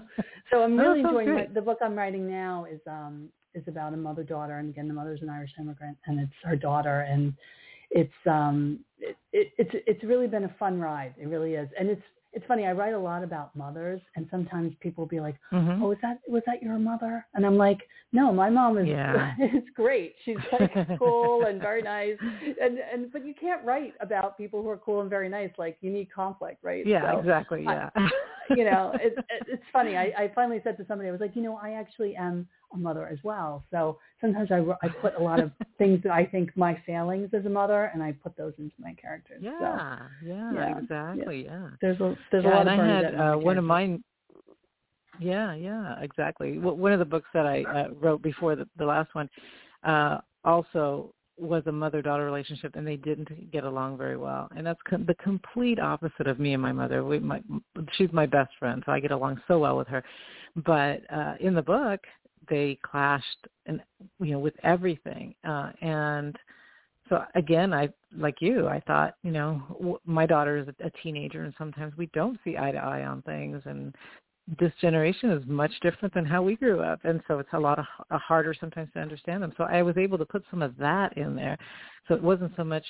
[0.50, 3.96] So I'm really enjoying my, the book I'm writing now is um is about a
[3.96, 7.32] mother daughter, and again, the mother's an Irish immigrant, and it's her daughter, and
[7.90, 11.14] it's um it, it, it's it's really been a fun ride.
[11.18, 12.02] It really is, and it's
[12.34, 12.66] it's funny.
[12.66, 15.80] I write a lot about mothers, and sometimes people will be like, Mhm.
[15.82, 19.34] "Oh, was that was that your mother?" And I'm like, "No, my mom is Yeah.
[19.38, 20.16] is great.
[20.24, 22.18] She's like cool and very nice,
[22.60, 25.50] and and but you can't write about people who are cool and very nice.
[25.58, 26.84] Like you need conflict, right?
[26.86, 27.64] yeah, So, exactly.
[27.66, 28.08] I- Yeah.
[28.56, 29.96] you know, it, it, it's funny.
[29.96, 32.76] I, I finally said to somebody, I was like, you know, I actually am a
[32.76, 33.64] mother as well.
[33.70, 37.46] So sometimes I, I put a lot of things that I think my failings as
[37.46, 39.42] a mother, and I put those into my characters.
[39.42, 41.44] So yeah, yeah, yeah, exactly.
[41.44, 41.68] Yeah.
[41.80, 44.02] there's a there's a yeah, lot and of I had uh, one of mine.
[45.20, 46.56] Yeah, yeah, exactly.
[46.56, 49.30] W- One of the books that I uh, wrote before the, the last one
[49.84, 54.48] uh, also was a mother-daughter relationship, and they didn't get along very well.
[54.56, 57.04] And that's com- the complete opposite of me and my mother.
[57.04, 57.42] We, my,
[57.92, 60.04] she's my best friend, so I get along so well with her.
[60.64, 62.00] But uh, in the book,
[62.48, 63.80] they clashed, and
[64.20, 65.34] you know, with everything.
[65.46, 66.36] Uh, and
[67.08, 68.68] so again, I like you.
[68.68, 72.38] I thought, you know, w- my daughter is a, a teenager, and sometimes we don't
[72.44, 73.94] see eye to eye on things, and
[74.58, 77.78] this generation is much different than how we grew up, and so it's a lot
[77.78, 79.52] of, uh, harder sometimes to understand them.
[79.56, 81.56] So I was able to put some of that in there.
[82.06, 82.84] So it wasn't so much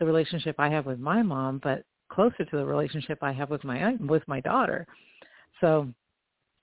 [0.00, 3.64] the relationship I have with my mom, but closer to the relationship I have with
[3.64, 4.86] my with my daughter.
[5.60, 5.88] So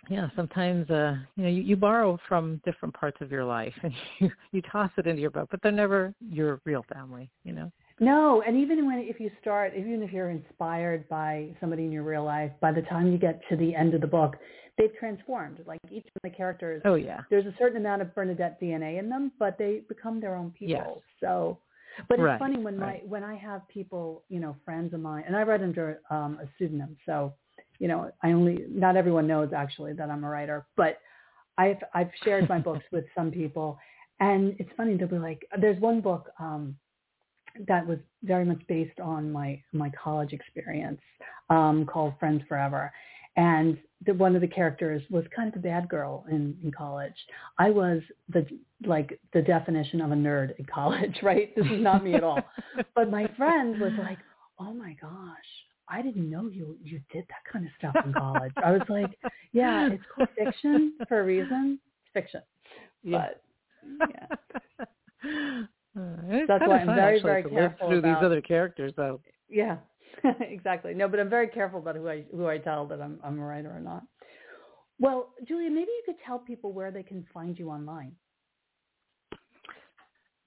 [0.10, 3.94] yeah, sometimes uh, you know you, you borrow from different parts of your life and
[4.20, 7.72] you you toss it into your book, but they're never your real family, you know.
[8.00, 12.04] No, and even when if you start, even if you're inspired by somebody in your
[12.04, 14.36] real life, by the time you get to the end of the book,
[14.78, 15.60] they've transformed.
[15.66, 19.08] Like each of the characters, oh yeah, there's a certain amount of Bernadette DNA in
[19.08, 20.76] them, but they become their own people.
[20.76, 21.04] Yes.
[21.22, 21.60] So,
[22.10, 23.02] but it's right, funny when right.
[23.04, 26.38] my when I have people, you know, friends of mine, and I write under um,
[26.44, 27.34] a pseudonym, so
[27.80, 31.00] you know, I only not everyone knows actually that I'm a writer, but
[31.58, 33.80] I've I've shared my books with some people,
[34.20, 36.30] and it's funny they'll be like, there's one book.
[36.40, 36.76] um
[37.68, 41.02] that was very much based on my my college experience
[41.50, 42.92] um, called Friends Forever,
[43.36, 47.16] and the, one of the characters was kind of the bad girl in in college.
[47.58, 48.46] I was the
[48.86, 51.56] like the definition of a nerd in college, right?
[51.56, 52.40] This is not me at all.
[52.96, 54.20] but my friend was like,
[54.60, 55.10] "Oh my gosh,
[55.90, 59.18] I didn't know you you did that kind of stuff in college." I was like,
[59.52, 61.80] "Yeah, it's called fiction for a reason.
[62.04, 62.42] It's fiction."
[63.04, 63.42] But
[64.14, 64.28] yeah.
[65.96, 69.22] It's That's why I'm very, very careful through about- these other characters, though.
[69.50, 69.78] Yeah,
[70.42, 70.94] exactly.
[70.94, 73.46] No, but I'm very careful about who I who I tell that I'm I'm a
[73.46, 74.04] writer or not.
[75.00, 78.14] Well, Julia, maybe you could tell people where they can find you online.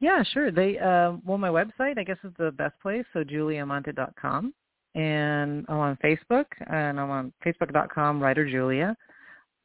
[0.00, 0.50] Yeah, sure.
[0.52, 3.04] They uh, well, my website I guess is the best place.
[3.12, 4.54] So juliaamante.com,
[4.94, 8.96] and I'm on Facebook, and I'm on facebook.com writer Julia,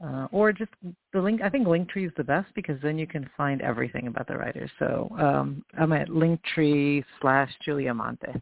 [0.03, 0.71] uh, or just
[1.13, 1.41] the link.
[1.41, 4.69] I think Linktree is the best because then you can find everything about the writers.
[4.79, 8.41] So um, I'm at Linktree slash Julia Amante.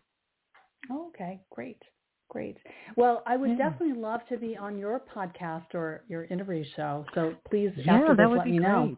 [0.91, 1.82] Okay, great,
[2.30, 2.58] great.
[2.95, 3.69] Well, I would Yeah.
[3.69, 7.06] definitely love to be on your podcast or your interview show.
[7.13, 8.62] So please, Yeah, after this, would let be great.
[8.63, 8.97] know.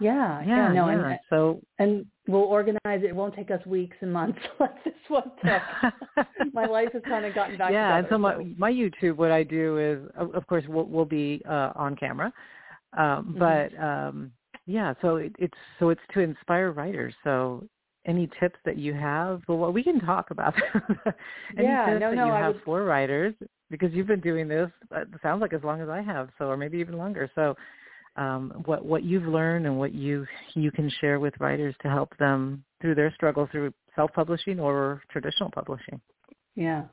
[0.00, 1.08] Yeah, Yeah, no, yeah.
[1.10, 3.04] and So and we'll organize it.
[3.06, 6.26] It won't take us weeks and months like this one took.
[6.52, 8.14] my life has kind of gotten back yeah, and together.
[8.14, 11.96] so my my YouTube, what I do is, of course, we'll, we'll be uh, on
[11.96, 12.32] camera,
[12.96, 13.38] um, Mhm.
[13.38, 14.32] but um,
[14.66, 17.14] yeah, so it, it's so it's to inspire writers.
[17.24, 17.64] So
[18.06, 20.54] any tips that you have, well, we can talk about
[21.58, 23.34] any Yeah, tips no, that no, you I have would- for writers
[23.70, 24.70] because you've been doing this.
[24.94, 27.28] uh, It sounds like as long as I have, so or maybe even longer.
[27.34, 27.56] So.
[28.16, 32.16] Um, what what you've learned and what you you can share with writers to help
[32.18, 36.00] them through their struggle through self publishing or traditional publishing.
[36.54, 36.84] Yeah.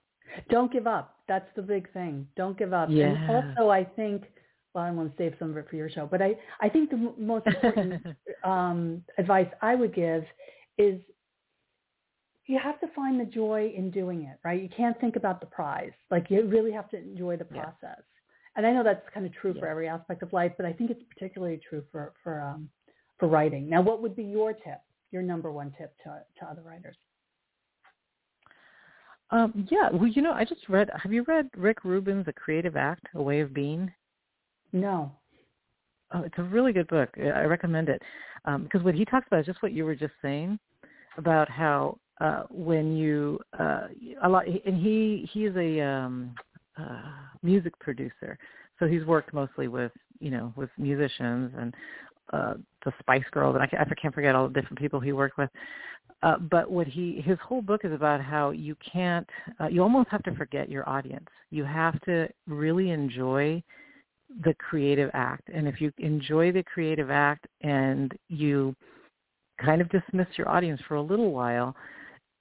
[0.49, 1.17] Don't give up.
[1.27, 2.27] That's the big thing.
[2.35, 2.89] Don't give up.
[2.91, 3.05] Yeah.
[3.05, 4.23] And also, I think,
[4.73, 6.89] well, I want to save some of it for your show, but I, I think
[6.89, 8.05] the m- most important
[8.43, 10.23] um, advice I would give
[10.77, 10.99] is
[12.47, 14.61] you have to find the joy in doing it, right?
[14.61, 15.93] You can't think about the prize.
[16.11, 17.65] Like you really have to enjoy the Yeah.
[18.55, 20.89] And I know that's kind of true for every aspect of life, but I think
[20.89, 22.69] it's particularly true for for um,
[23.19, 23.69] for writing.
[23.69, 24.79] Now, what would be your tip?
[25.11, 26.95] Your number one tip to to other writers?
[29.31, 30.89] Um, yeah, well, you know, I just read.
[31.01, 33.91] Have you read Rick Rubin's *A Creative Act: A Way of Being*?
[34.71, 35.11] No.
[36.13, 37.09] Oh, it's a really good book.
[37.17, 38.01] I recommend it
[38.45, 40.59] um, because what he talks about is just what you were just saying
[41.17, 43.87] about how uh, when you uh,
[44.23, 46.35] a lot, and he he is a um,
[46.77, 47.11] uh,
[47.43, 48.37] music producer,
[48.79, 51.73] so he's worked mostly with you know with musicians and
[52.33, 55.11] uh, the Spice Girls, and I, can't- I can't forget all the different people he
[55.11, 55.49] worked with.
[56.23, 60.09] Uh, but what he his whole book is about how you can't uh, you almost
[60.09, 61.27] have to forget your audience.
[61.51, 63.61] You have to really enjoy
[64.43, 68.75] the creative act, and if you enjoy the creative act and you
[69.63, 71.75] kind of dismiss your audience for a little while,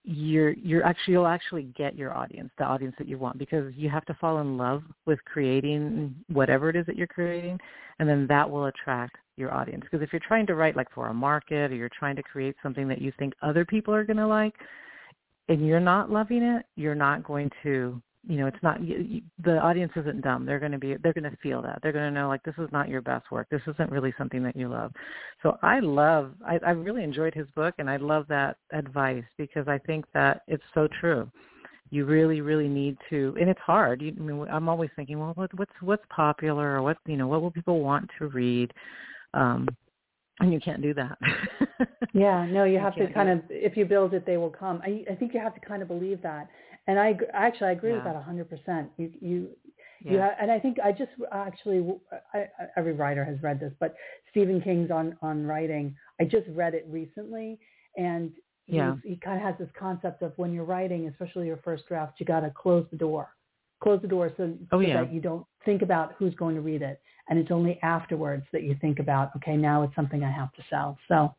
[0.04, 3.88] you're you're actually you'll actually get your audience, the audience that you want, because you
[3.88, 7.58] have to fall in love with creating whatever it is that you're creating,
[7.98, 9.82] and then that will attract your audience.
[9.82, 12.54] Because if you're trying to write like for a market or you're trying to create
[12.62, 14.54] something that you think other people are going to like,
[15.48, 19.22] and you're not loving it, you're not going to you know it's not you, you,
[19.44, 20.46] the audience isn't dumb.
[20.46, 21.80] They're going to be they're going to feel that.
[21.82, 23.48] They're going to know like this is not your best work.
[23.50, 24.92] This isn't really something that you love.
[25.42, 29.68] So i love i i really enjoyed his book and i love that advice because
[29.68, 31.30] i think that it's so true.
[31.90, 34.02] You really really need to and it's hard.
[34.02, 37.28] You, I mean, i'm always thinking well what, what's what's popular or what you know
[37.28, 38.72] what will people want to read?
[39.34, 39.68] Um
[40.40, 41.16] and you can't do that.
[42.14, 44.80] Yeah, no, you have to kind of, if you build it, they will come.
[44.82, 46.48] I, I think you have to kind of believe that.
[46.86, 48.12] And I actually, I agree with Yeah.
[48.12, 48.88] that 100%.
[48.98, 49.48] You, you,
[50.00, 51.86] you have, and I think I just actually,
[52.34, 53.94] I, every writer has read this, but
[54.30, 57.58] Stephen King's on, on writing, I just read it recently
[57.96, 58.32] and
[58.66, 58.96] Yeah.
[59.02, 62.26] he kind of has this concept of when you're writing, especially your first draft, you
[62.26, 63.34] got to close the door.
[63.82, 65.04] Close the door so, Oh, so yeah.
[65.04, 67.00] that you don't think about who's going to read it.
[67.28, 70.62] And it's only afterwards that you think about, okay, now it's something I have to
[70.68, 70.98] sell.
[71.08, 71.34] So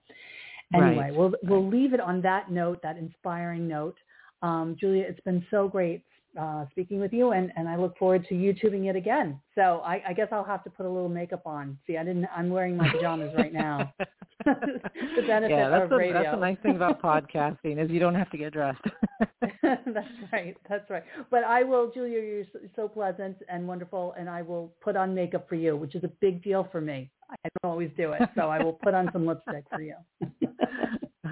[0.74, 1.16] anyway, Right.
[1.16, 3.98] we'll we'll leave it on that note, that inspiring note.
[4.42, 6.04] Um, Julia, it's been so great
[6.40, 9.40] uh, speaking with you, and, and I look forward to YouTubing it again.
[9.56, 11.78] So I, I guess I'll have to put a little makeup on.
[11.88, 12.28] See, I didn't.
[12.36, 13.94] I'm wearing my pajamas right now.
[14.46, 16.22] the benefit yeah, that's of a, radio.
[16.22, 18.82] That's a nice thing about podcasting is you don't have to get dressed.
[19.64, 20.56] that's right.
[20.70, 21.04] That's right.
[21.32, 22.20] But I will, Julia.
[22.20, 22.44] You're
[22.76, 26.12] so pleasant and wonderful, and I will put on makeup for you, which is a
[26.20, 27.10] big deal for me.
[27.30, 29.96] I don't always do it, so I will put on some lipstick for you.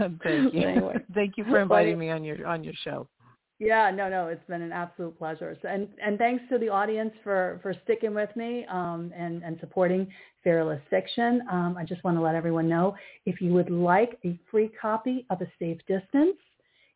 [0.24, 0.68] Thank you.
[0.68, 0.98] Anyway.
[1.14, 3.08] Thank you for inviting me on your on your show.
[3.60, 5.58] Yeah, no, no, it's been an absolute pleasure.
[5.62, 9.58] So, and and thanks to the audience for for sticking with me um, and and
[9.60, 10.08] supporting
[10.44, 11.42] Fearless Fiction.
[11.50, 12.96] Um, I just want to let everyone know
[13.26, 16.36] if you would like a free copy of A Safe Distance,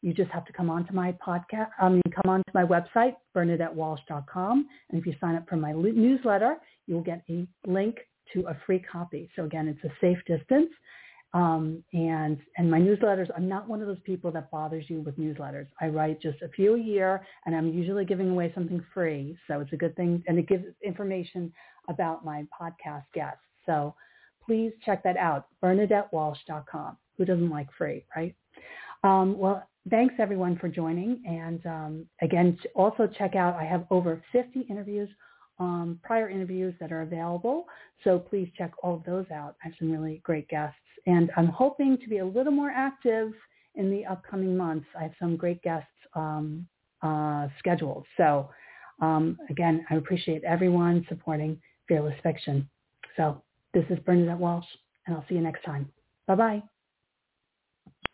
[0.02, 1.70] you just have to come onto my podcast.
[1.80, 6.58] I mean, come onto my website bernadettewalsh.com, and if you sign up for my newsletter,
[6.88, 7.98] you'll get a link
[8.34, 9.30] to a free copy.
[9.36, 10.70] So again, it's A Safe Distance.
[11.34, 15.20] Um, and and my newsletters, I'm not one of those people that bothers you with
[15.20, 15.68] newsletters.
[15.82, 19.60] I write just a few a year, and I'm usually giving away something free, so
[19.60, 21.52] it's a good thing, and it gives information
[21.90, 23.42] about my podcast guests.
[23.66, 23.94] So
[24.46, 26.98] please check that out, BernadetteWalsh.com.
[27.18, 28.34] Who doesn't like free, right?
[29.04, 33.56] Um, well, thanks everyone for joining, and um, again, also check out.
[33.56, 35.10] I have over 50 interviews
[35.60, 37.66] um, prior interviews that are available.
[38.04, 39.56] So please check all of those out.
[39.64, 40.78] I have some really great guests.
[41.08, 43.34] And I'm hoping to be a little more active
[43.76, 44.86] in the upcoming months.
[44.98, 46.68] I have some great guests um,
[47.02, 48.06] uh, scheduled.
[48.18, 48.50] So
[49.02, 52.70] um, again, I appreciate everyone supporting Fearless Fiction.
[53.16, 53.42] So
[53.74, 54.66] this is Bernadette Walsh,
[55.06, 55.90] and I'll see you next time.
[56.28, 56.62] Bye-bye.